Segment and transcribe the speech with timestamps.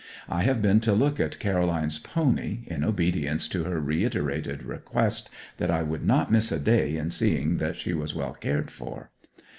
[0.27, 5.69] I have been to look at Caroline's pony, in obedience to her reiterated request that
[5.69, 9.11] I would not miss a day in seeing that she was well cared for.